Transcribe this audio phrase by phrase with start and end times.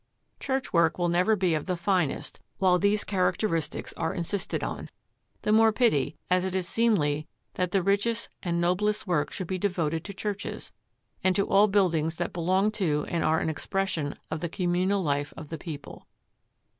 [0.39, 4.89] Church work will never be of the finest while these characteristics are insisted on;
[5.43, 9.59] the more pity, as it is seemly that the richest and noblest work should be
[9.59, 10.71] devoted to churches,
[11.23, 15.35] and to all buildings that belong to and are an expression of the communal life
[15.37, 16.07] of the people.